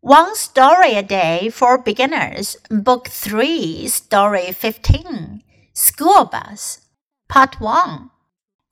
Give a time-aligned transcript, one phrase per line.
[0.00, 5.42] One Story a Day for Beginners, Book 3, Story 15,
[5.72, 6.82] School Bus,
[7.28, 8.08] Part 1.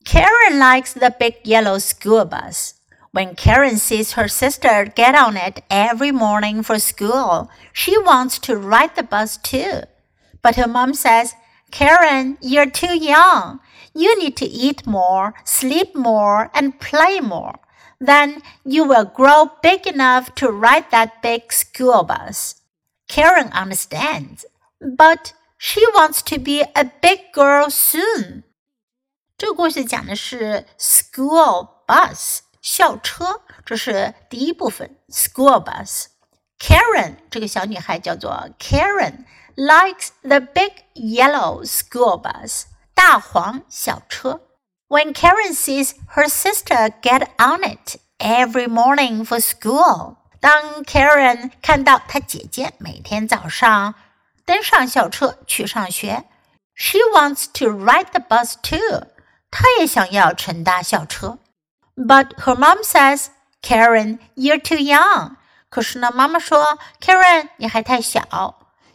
[0.04, 2.74] Karen likes the big yellow school bus.
[3.10, 8.56] When Karen sees her sister get on it every morning for school, she wants to
[8.56, 9.80] ride the bus too.
[10.42, 11.34] But her mom says,
[11.72, 13.58] Karen, you're too young.
[13.92, 17.56] You need to eat more, sleep more, and play more
[17.99, 22.55] then you will grow big enough to ride that big school bus.
[23.07, 24.45] Karen understands,
[24.79, 28.43] but she wants to be a big girl soon.
[29.37, 44.41] 这个故事讲的是 school bus 校车，这是第一部分 school bus。Karen 这个小女孩叫做 Karen likes the big yellow school bus 大黄小车。
[44.87, 53.95] when Karen sees her sister get on it every morning for school，当 Karen 看到她姐姐每天早上
[54.45, 56.25] 登上校车去上学，
[56.75, 59.07] she wants to ride the bus too。
[59.49, 61.37] 她也想要乘搭校车。
[61.95, 63.27] But her mom says,
[63.61, 65.35] Karen, you're too young。
[65.69, 68.21] 可是呢，妈妈说，Karen，你还太小。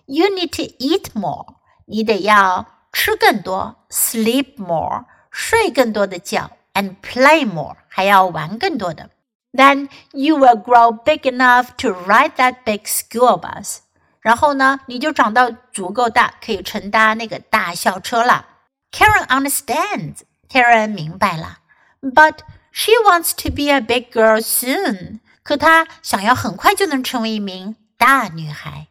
[0.07, 1.57] You need to eat more。
[1.87, 5.05] 你得要吃更多，sleep more。
[5.51, 9.11] 睡更多的觉，and play more，还要玩更多的。
[9.53, 13.79] Then you will grow big enough to ride that big school bus。
[14.21, 18.47] 然后呢，你就长到足够大，可以乘搭那个大校车了。
[18.91, 20.21] Karen understands.
[20.49, 21.59] Karen 明白了，
[22.01, 22.39] but
[22.71, 25.21] she wants to be a big girl soon.
[25.43, 28.87] 可她想要很快就能成为一名大女孩。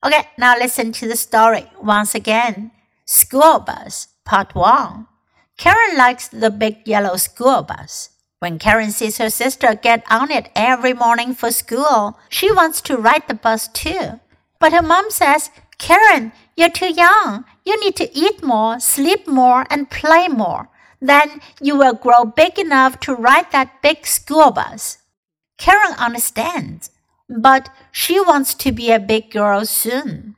[0.00, 2.72] Okay, now listen to the story once again.
[3.06, 5.06] School Bus, Part 1.
[5.57, 8.11] Karen likes the big yellow school bus.
[8.39, 12.97] When Karen sees her sister get on it every morning for school, she wants to
[12.97, 14.19] ride the bus too.
[14.59, 17.45] But her mom says, Karen, you're too young.
[17.65, 20.69] You need to eat more, sleep more, and play more.
[21.01, 24.99] Then you will grow big enough to ride that big school bus.
[25.57, 26.91] Karen understands,
[27.27, 30.36] but she wants to be a big girl soon.